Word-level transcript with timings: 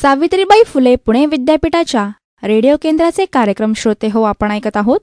सावित्रीबाई 0.00 0.62
फुले 0.66 0.94
पुणे 0.96 1.26
विद्यापीठाच्या 1.26 2.08
रेडिओ 2.42 2.76
केंद्राचे 2.82 3.24
कार्यक्रम 3.24 3.72
श्रोते 3.76 4.08
हो 4.12 4.22
आपण 4.22 4.50
ऐकत 4.50 4.76
आहोत. 4.76 5.00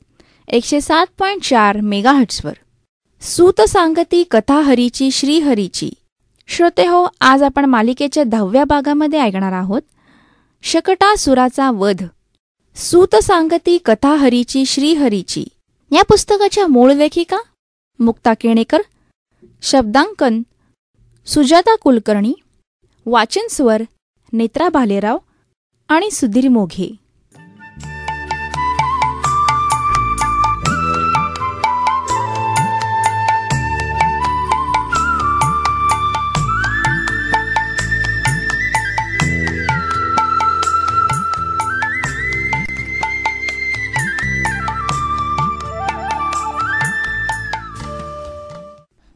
एकशे 0.48 0.82
सात 0.82 1.06
पॉईंट 1.18 1.42
चार 1.42 1.80
मेगाहट्सवर 1.82 2.54
सूत 3.22 3.62
सांगती 3.62 4.24
कथा 4.32 4.62
हरीची 4.62 5.12
श्रीहरीची. 5.12 5.90
श्रोते 6.48 6.88
हो 6.88 7.08
आज 7.22 7.44
आपण 7.44 7.66
मालिकेच्या 7.66 8.24
दहाव्या 8.24 8.64
भागामध्ये 8.64 9.20
ऐकणार 9.20 9.52
आहोत. 9.52 9.82
शकटासुराचा 10.64 11.72
वध. 11.72 12.04
सूत 12.76 13.16
सांगती 13.16 13.78
कथा 13.86 14.16
हरीची 14.16 14.66
श्रीहरीची. 14.66 15.46
या 15.92 16.04
पुस्तकाच्या 16.04 16.68
मूळ 16.68 16.94
लेखिका 16.94 17.38
मुक्ता 18.00 18.34
केणेकर 18.34 18.82
शब्दांकन 19.62 20.42
सुजाता 21.26 21.76
कुलकर्णी 21.76 22.34
वाचन 23.06 23.48
स्वर 23.52 23.82
नेत्रा 24.34 24.70
भालेराव 24.70 25.18
आणि 25.90 26.12
सुधीर 26.12 26.50
मोघे. 26.50 26.96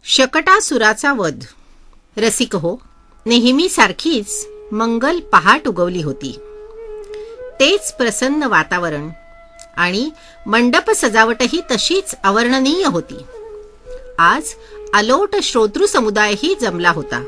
शकटासुराचा 0.03 1.13
वध. 1.13 1.43
रसिक 2.17 2.55
हो 2.55 2.81
नेहमी 3.25 3.69
सारखीच 3.69 4.47
मंगल 4.71 5.19
पहाट 5.19 5.67
उगवली 5.67 6.01
होती. 6.01 6.39
तेच 7.59 7.93
प्रसन्न 7.93 8.43
वातावरण 8.43 9.09
आणि 9.77 10.09
मंडप 10.45 10.91
सजावटही 10.91 11.61
तशीच 11.71 12.15
अवर्णनीय 12.23 12.85
होती. 12.85 13.17
आज 14.19 14.43
अलोट 14.93 15.35
श्रोतृ 15.43 15.85
समुदायही 15.85 16.55
जमला 16.55 16.91
होता. 16.91 17.23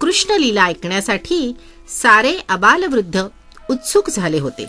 कृष्णलीला 0.00 0.64
ऐकण्यासाठी 0.64 1.56
सारे 2.02 2.38
अबालवृद्ध 2.48 3.26
उत्सुक 3.70 4.10
झाले 4.10 4.38
होते. 4.38 4.66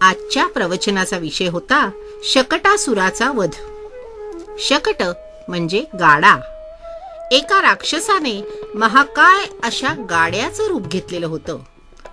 आजच्या 0.00 0.46
प्रवचनाचा 0.46 1.18
विषय 1.18 1.48
होता 1.48 1.90
शकटासुराचा 2.24 3.30
वध. 3.30 3.50
शकट 4.58 5.02
म्हणजे 5.48 5.80
गाडा. 5.80 6.57
एका 7.32 7.62
राक्षसाने 7.62 8.64
महाकाय 8.74 9.46
अशा 9.64 9.88
गाड्याचं 10.10 10.66
रूप 10.66 10.82
घेतलेलं 10.82 11.26
होतं. 11.26 11.58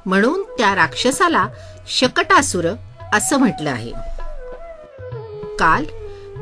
म्हणून 0.05 0.43
त्या 0.43 0.75
राक्षसाला 0.75 1.47
शकटासुर 1.87 2.65
असं 3.13 3.37
म्हटलं 3.37 3.69
आहे. 3.69 3.91
काल 5.59 5.85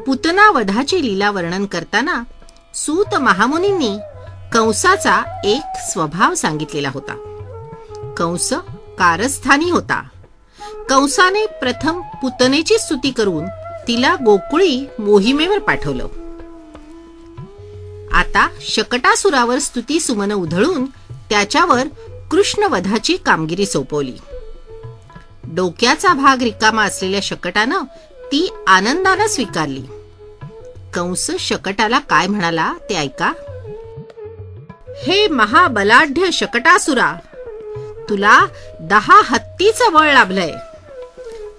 पुतना 0.02 0.52
वधाची 0.52 1.02
लीला 1.02 1.32
वर्णन 1.32 1.66
करताना 1.66 2.24
सूत 2.76 3.16
महामुनींनी 3.16 3.98
कंसाचा 4.54 5.42
एक 5.44 5.62
स्वभाव 5.92 6.34
सांगितलेला 6.34 6.90
होता. 6.94 7.14
कंस 8.18 8.54
कारस्थानी 9.00 9.70
होता. 9.70 10.04
कंसाने 10.90 11.46
प्रथम 11.46 12.02
पुतनेची 12.02 12.78
स्तुती 12.80 13.12
करून 13.12 13.45
तिला 13.88 14.16
गोकुळी 14.26 14.88
मोहिमेवर 15.00 15.60
पाठवलं. 15.60 16.08
आता 18.14 18.50
शकटासुरावर 18.62 19.60
स्तुती 19.60 20.00
सुमन 20.00 20.32
उधळून 20.32 20.86
त्याच्यावर 21.30 21.84
कृष्णवधाची 22.32 23.18
कामगिरी 23.18 23.66
सोपवली. 23.66 24.18
डोक्याचा 25.44 26.14
भाग 26.14 26.42
रिकामा 26.42 26.84
असलेल्या 26.84 27.20
शकटानं 27.24 27.84
ती 28.32 28.54
आनंदानं 28.68 29.28
स्वीकारली. 29.28 29.84
कंस 30.94 31.32
शकटाला 31.40 32.00
काय 32.00 32.28
म्हणाला 32.28 32.74
ते 32.90 32.96
ऐका. 32.96 33.34
हे 35.04 35.28
महाबलाढ्य 35.28 36.32
शकटासुरा 36.32 37.14
तुला 38.10 38.45
दहा 38.80 39.22
हत्तीचं 39.26 39.94
बळ 39.94 40.14
लाभलंय. 40.14 40.54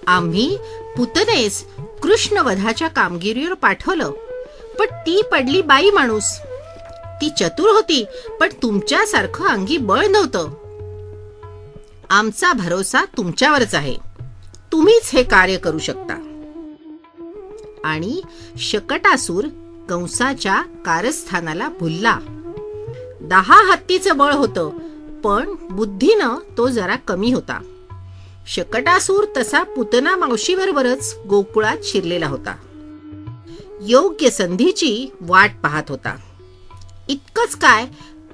आम्ही 0.07 0.57
पुतनेस 0.97 1.65
कृष्णवधाच्या 2.03 2.87
कामगिरीवर 2.87 3.53
पाठवलं. 3.53 4.11
पण 4.79 4.85
ती 4.85 5.21
पडली 5.31 5.61
बाई 5.61 5.89
माणूस. 5.89 6.39
ती 7.21 7.29
चतुर 7.29 7.69
होती 7.69 8.05
पण 8.39 8.49
तुमच्यासारखं 8.63 9.45
अंगी 9.45 9.77
बळ 9.77 10.05
नव्हतं. 10.05 10.49
आमचा 12.09 12.53
भरोसा 12.53 13.05
तुमच्यावरच 13.05 13.75
आहे. 13.75 13.97
तुम्हीच 14.71 15.09
हे 15.13 15.23
कार्य 15.23 15.57
करू 15.57 15.79
शकता. 15.79 16.21
आणि 17.83 18.21
शकटासूर 18.57 19.47
कंसाच्या 19.89 20.61
कारस्थानाला 20.85 21.69
भुलला. 21.79 22.19
दहा 23.21 23.71
हत्तीचं 23.71 24.17
बळ 24.17 24.33
होतं 24.33 24.69
पण 25.23 25.55
बुद्धीनं 25.69 26.57
तो 26.57 26.67
जरा 26.67 26.95
कमी 26.95 27.33
होता. 27.33 27.61
शकटासूर 28.47 29.25
तसा 29.37 29.63
पुतना 29.63 30.15
मावशीबरोबरच 30.15 31.15
गोकुळात 31.29 31.77
शिरलेला 31.83 32.27
होता. 32.27 32.55
योग्य 33.87 34.29
संधीची 34.29 35.11
वाट 35.21 35.51
पाहत 35.63 35.83
होता. 35.89 36.17
इतकंच 37.09 37.55
काय 37.55 37.85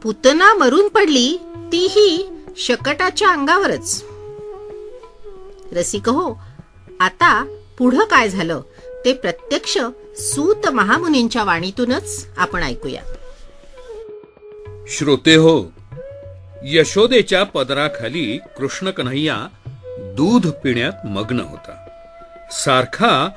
पुतना 0.04 0.54
मरून 0.54 0.88
पडली 0.88 1.38
तीही 1.72 2.30
शकटाच्या 2.58 3.30
अंगावरच. 3.30 4.04
रसिक 5.72 6.10
हो 6.10 6.42
आता 7.00 7.58
पुढं 7.78 8.06
काय 8.06 8.30
झालं 8.30 8.62
ते 9.06 9.14
प्रत्यक्ष 9.14 9.78
सूत 10.18 10.68
महामुनींच्या 10.68 11.44
वाणीतूनच 11.44 12.28
आपण 12.38 12.64
ऐकूया. 12.64 13.02
श्रोते 14.88 15.36
हो 15.36 15.74
यशोदेच्या 16.64 17.44
पदराखाली 17.44 18.40
कृष्ण 18.58 18.90
कन्हैया 18.90 19.48
दूध 20.00 20.48
पिण्यात 20.48 21.06
मग्न 21.06 21.40
होता. 21.40 21.88
सारखा 22.52 23.30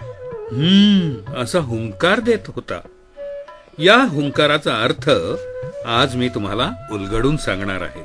हम्म 0.52 1.36
असा 1.36 1.58
हुंकार 1.58 2.20
देत 2.20 2.38
होता. 2.48 2.80
या 3.78 3.96
हुंकाराचा 3.96 4.82
अर्थ 4.82 5.10
आज 5.86 6.16
मी 6.16 6.28
तुम्हाला 6.28 6.70
उलगडून 6.90 7.36
सांगणार 7.36 7.80
आहे. 7.80 8.04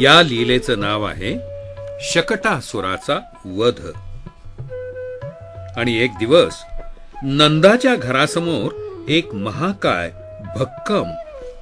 या 0.00 0.22
लीलेचं 0.22 0.80
नाव 0.80 1.04
आहे 1.04 1.38
शकटासुराचा 2.00 3.20
वध. 3.44 3.80
आणि 5.76 5.98
एक 5.98 6.10
दिवस 6.18 6.62
नंदाच्या 7.22 7.96
घरासमोर 7.96 8.72
एक 9.08 9.34
महाकाय 9.34 10.10
भक्कम 10.56 11.10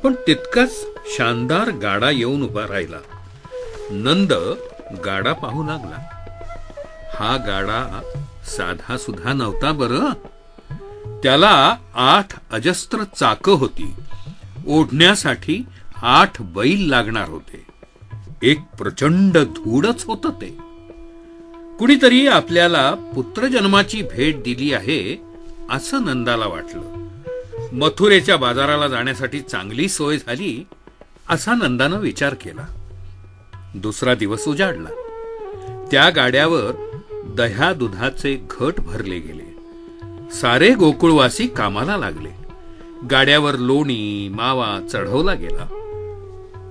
पण 0.03 0.15
तितकाच 0.27 0.71
शानदार 1.07 1.71
गाडा 1.71 2.11
येऊन 2.11 2.43
उभा 2.43 2.63
राहिला. 2.69 2.99
नंद 3.91 4.33
गाडा 5.05 5.33
पाहू 5.33 5.65
लागला. 5.65 5.99
हा 7.15 7.37
गाडा 7.37 8.01
साधा 8.49 8.97
सुद्धा 8.97 9.33
नव्हता 9.33 9.73
बर. 9.73 10.13
त्याला 11.23 11.77
आठ 11.95 12.53
अजस्त्र 12.53 13.03
चाक 13.03 13.49
होती. 13.49 13.95
ओढण्यासाठी 14.67 15.67
आठ 15.97 16.43
बैल 16.43 16.89
लागणार 16.89 17.29
होते. 17.29 17.67
एक 18.43 18.59
प्रचंड 18.79 19.39
धूडच 19.39 20.05
होत 20.05 20.27
ते. 20.27 20.59
कुणीतरी 21.79 22.29
आपल्याला 22.29 22.95
पुत्रजन्माची 22.95 24.03
भेट 24.03 24.43
दिली 24.43 24.73
आहे 24.73 25.23
असं 25.71 26.05
नंदाला 26.05 26.47
वाटलं. 26.47 27.09
मथुरेच्या 27.73 28.37
बाजाराला 28.37 28.89
जाण्यासाठी 28.89 29.41
चांगली 29.41 29.89
सोय 29.89 30.19
झाली 30.19 30.67
असा 31.31 31.55
नंदानं 31.55 31.97
विचार 31.97 32.35
केला. 32.35 32.67
दुसरा 33.75 34.15
दिवस 34.15 34.49
उजाडला. 34.49 34.89
त्या 35.91 36.11
गाड्यावर 36.11 36.98
दह्या 37.25 37.73
दुधाचे 37.73 38.47
घट 38.51 38.81
भरले 38.81 39.19
गेले. 39.19 39.59
सारे 40.31 40.75
गोकुळवासी 40.75 41.47
कामाला 41.47 41.97
लागले. 41.97 42.29
गाड्यावर 43.11 43.55
लोणी 43.55 44.29
मावा 44.29 44.81
चढवला 44.93 45.35
गेला. 45.35 45.67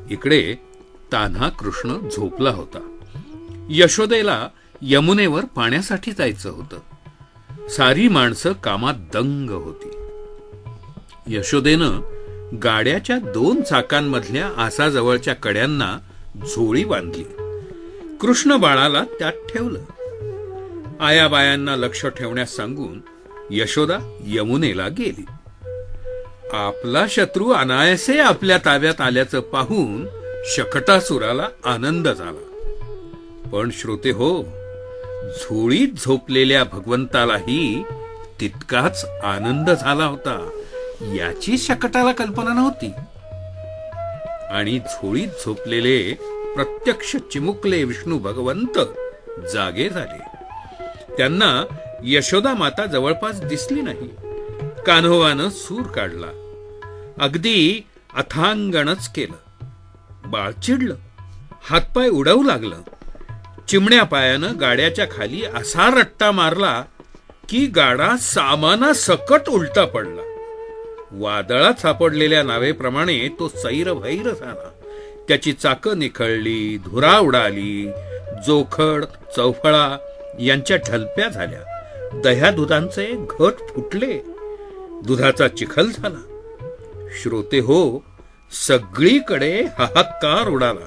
इकडे 0.10 0.56
तान्हा 1.12 1.50
कृष्ण 1.50 2.10
झोपला 2.10 2.50
होता. 2.50 2.98
यशोदेला 3.70 4.50
यमुनेवर 4.82 5.46
पाण्यासाठी 5.46 6.12
जायचं 6.12 6.50
होतं. 6.50 6.80
सारी 7.68 8.08
माणसं 8.08 8.52
कामात 8.54 8.94
दंग 8.94 9.50
होती. 9.50 9.92
यशोदेनं 11.28 12.02
गाड्याच्या 12.64 13.18
दोन 13.18 13.62
चाकांमधल्या 13.62 14.50
आसाजवळच्या 14.58 15.34
कड्यांना 15.34 15.98
झोळी 16.36 16.84
बांधली. 16.84 17.24
कृष्ण 18.18 18.58
बाळाला 18.58 19.04
त्यात 19.20 19.34
ठेवलं. 19.34 19.80
आयाबायांना 21.02 21.76
लक्ष 21.76 22.06
ठेवण्यास 22.06 22.56
सांगून 22.56 23.02
यशोदा 23.52 24.18
यमुनेला 24.26 24.88
गेली. 24.88 25.26
आपला 26.54 27.06
शत्रू 27.10 27.52
अनायसे 27.52 28.20
आपल्या 28.20 28.58
ताब्यात 28.58 29.02
आल्याचं 29.02 29.40
पाहून 29.40 30.08
शकटासुराला 30.46 31.48
आनंद 31.66 32.08
झाला. 32.08 32.44
पण 33.52 33.70
श्रोते 33.74 34.12
हो 34.12 34.44
झोळीत 35.40 35.88
झोपलेल्या 35.88 36.64
भगवंतालाही 36.64 37.84
तितकाच 38.40 39.06
आनंद 39.24 39.72
झाला 39.72 40.06
होता 40.06 40.50
याची 41.02 41.58
शकटाला 41.58 42.12
कल्पना 42.12 42.54
नव्हती. 42.54 42.92
आणि 44.50 44.80
झोळीत 44.80 45.28
झोपलेले 45.28 46.14
प्रत्यक्ष 46.56 47.16
चिमुकले 47.16 47.84
विष्णू 47.84 48.20
भगवंत 48.20 48.80
जागे 49.54 49.90
झाले. 49.90 50.27
त्यांना 51.18 51.66
यशोदा 52.04 52.54
माता 52.54 52.86
जवळपास 52.86 53.42
दिसली 53.42 53.82
नाही. 53.82 54.10
कान्होवानं 54.86 55.50
सूर 55.50 55.82
काढला. 55.82 56.28
अगदी 57.20 57.88
अथांगणच 58.16 59.14
केलं. 59.14 59.66
बाळ 60.26 60.52
चिडलं. 60.52 60.96
हातपाय 61.70 62.10
उडवू 62.10 62.44
लागलं. 62.44 62.82
चिमण्या 63.68 64.04
पायानं 64.04 64.54
गाड्याच्या 64.60 65.06
खाली 65.06 65.46
असा 65.46 66.00
रट्टा 66.00 66.32
मारला 66.32 66.84
की 67.50 67.66
गाडा 67.66 68.18
सामाना 68.18 68.94
सकट 68.94 69.50
उलटा 69.50 69.86
पडला. 69.86 70.22
वादळात 71.12 71.74
सापडलेल्या 71.74 72.44
नावेप्रमाणे 72.44 73.28
तो 73.40 73.48
सैरभैर 73.48 74.34
झाला. 74.34 74.70
त्याची 75.28 75.54
चाकं 75.54 76.00
निखळली 76.00 76.78
धुरा 76.78 77.20
उडाली 77.20 77.92
जोखड 78.48 79.06
चौफळा 79.36 79.98
यांच्या 80.40 80.78
ढलप्या 80.78 81.30
झाल्या. 81.30 81.60
दह्या 82.24 82.52
दुधांचे 82.52 83.26
घट 83.30 83.54
फुटले. 83.70 84.24
दुधाचा 85.04 85.48
चिखल 85.48 85.90
झाला. 85.90 86.24
श्रोते 87.22 87.60
हो 87.60 88.04
सगळीकडे 88.68 89.62
हाहाकार 89.62 90.48
उडाला. 90.48 90.86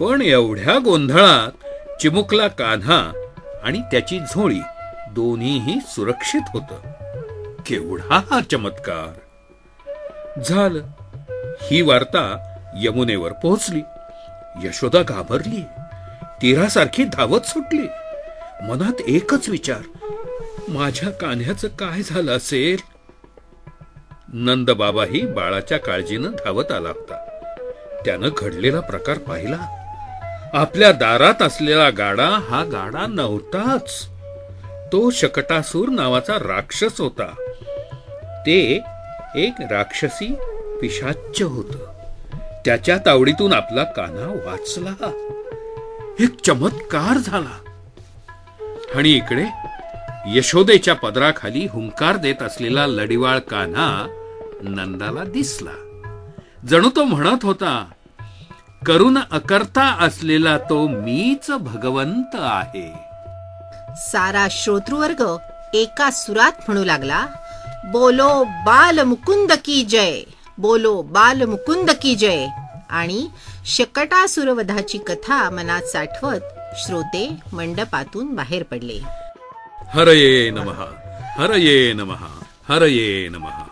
पण 0.00 0.22
एवढ्या 0.22 0.78
गोंधळात 0.78 1.64
चिमुकला 2.00 2.48
कान्हा 2.48 3.12
आणि 3.64 3.80
त्याची 3.80 4.20
झोळी 4.20 4.60
दोन्हीही 5.10 5.80
सुरक्षित 5.80 6.40
होत. 6.52 6.74
केवढा 7.66 8.20
हा 8.30 8.40
चमत्कार! 8.50 9.18
झालं. 10.40 10.82
ही 11.62 11.82
वार्ता 11.82 12.54
यमुनेवर 12.76 13.32
पोहोचली. 13.32 13.82
यशोदा 14.64 15.02
घाबरली. 15.02 15.62
तीरासारखी 16.42 17.04
धावत 17.04 17.40
सुटली. 17.40 17.86
मनात 18.62 19.00
एकच 19.08 19.48
विचार. 19.48 20.10
माझ्या 20.68 21.10
कान्ह्याचं 21.10 21.68
काय 21.68 22.02
झालं 22.02 22.36
असेल? 22.36 22.76
नंदबाबाही 24.32 25.26
बाळाच्या 25.26 25.78
काळजीनं 25.78 26.30
धावत 26.30 26.72
आला 26.72 26.88
होता. 26.88 27.44
त्यानं 28.04 28.28
घडलेला 28.38 28.80
प्रकार 28.80 29.18
पाहिला. 29.18 29.76
आपल्या 30.52 30.92
दारात 30.92 31.42
असलेला 31.42 31.90
गाडा 31.90 32.28
हा 32.28 32.64
गाडा 32.64 33.06
नव्हताच. 33.06 34.08
तो 34.92 35.10
शकटासूर 35.10 35.88
नावाचा 35.88 36.34
राक्षस 36.34 37.00
होता. 37.00 37.34
ते 38.46 38.80
एक 39.36 39.52
राक्षसी 39.70 40.34
पिशाच्य 40.80 41.44
होत. 41.44 41.74
त्याच्या 42.64 42.98
तावडीतून 43.06 43.52
आपला 43.52 43.84
कान्हा 43.84 44.50
वाचला. 44.50 45.10
एक 46.20 46.40
चमत्कार 46.44 47.18
झाला. 47.18 47.69
आणि 48.96 49.10
इकडे 49.10 49.46
यशोदेच्या 50.26 50.94
पदराखाली 50.94 51.66
हुंकार 51.66 52.16
देत 52.16 52.42
असलेला 52.42 52.86
लडिवाळ 52.86 53.38
कान्हा 53.38 54.06
नंदाला 54.62 55.24
दिसला. 55.24 55.76
जणू 56.68 56.88
तो 56.96 57.04
म्हणत 57.04 57.44
होता 57.44 57.84
करून 58.86 59.18
अकर्ता 59.30 59.96
असलेला 60.00 60.58
तो 60.58 60.86
मीच 60.88 61.50
भगवंत 61.50 62.34
आहे. 62.34 62.88
सारा 63.96 64.46
श्रोतृवर्ग 64.50 65.36
एका 65.74 66.10
सुरात 66.10 66.52
म्हणू 66.68 66.84
लागला 66.84 67.26
बोलो 67.92 68.44
बाल 68.44 68.98
मुकुंद 68.98 69.52
की 69.64 69.82
जय 69.82 70.20
बोलो 70.58 71.02
बाल 71.02 71.42
मुकुंद 71.42 71.90
की 72.02 72.14
जय. 72.14 72.46
आणि 72.90 73.26
शकटासुरवधाची 73.66 74.98
कथा 74.98 75.50
मनात 75.50 75.82
साठवत 75.82 76.40
श्रोते 76.76 77.36
मंडपातून 77.52 78.34
बाहेर 78.34 78.62
पडले. 78.62 79.00
हरये 79.94 80.50
नमः 80.50 80.84
हरये 81.38 81.92
नमः 81.92 82.26
हरये 82.68 83.28
नमः. 83.28 83.69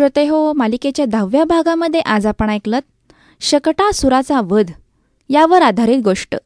श्रोते 0.00 0.28
हो 0.28 0.52
मालिकेच्या 0.52 1.04
दहाव्या 1.04 1.44
भागामध्ये 1.44 2.00
आज 2.00 2.26
आपण 2.26 2.50
ऐकलं 2.50 2.78
शकटासुराचा 3.40 4.40
वध 4.40 4.70
यावर 5.28 5.62
आधारित 5.62 5.98
गोष्ट. 6.04 6.36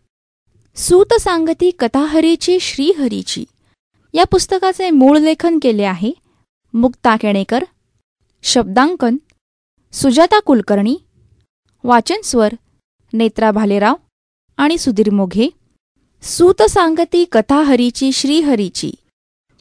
सूत 0.76 1.14
सांगती 1.20 1.70
कथाहरीची 1.78 2.60
श्रीहरीची. 2.60 3.44
या 4.14 4.24
पुस्तकाचे 4.24 4.90
मूळ 4.90 5.18
लेखन 5.18 5.58
केले 5.62 5.82
आहे 5.82 6.12
मुक्ता 6.74 7.16
केणेकर 7.16 7.64
शब्दांकन 8.42 9.16
सुजाता 9.92 10.40
कुलकर्णी 10.40 10.96
वाचन 11.84 12.20
स्वर 12.24 12.54
नेत्रा 13.12 13.50
भालेराव 13.50 13.94
आणि 14.56 14.78
सुधीर 14.78 15.10
मोघे. 15.10 15.48
सूत 16.22 16.62
सांगती 16.62 17.24
कथाहरीची 17.32 18.12
श्रीहरीची. 18.12 18.92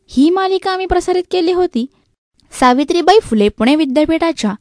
ही 0.08 0.30
मालिका 0.30 0.72
आम्ही 0.72 0.86
प्रसारित 0.86 1.24
केली 1.32 1.52
होती 1.52 1.86
सावित्रीबाई 2.60 3.20
फुले 3.20 3.50
पुणे 3.50 3.76
विद्यापीठाच्या 3.76 4.54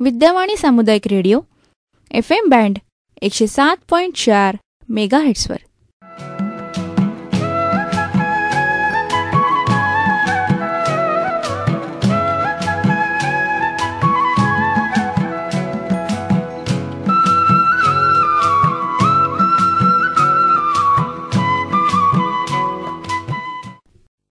विद्यावाणी 0.00 0.56
सामुदायिक 0.56 1.06
रेडिओ 1.06 1.40
एफ 2.10 2.32
एम 2.32 2.48
बँड 2.48 2.78
एकशे 3.22 3.46
सात 3.46 3.76
पॉईंट 3.90 4.16
चार 4.16 4.56
मेगाहेट्सवर. 4.88 5.56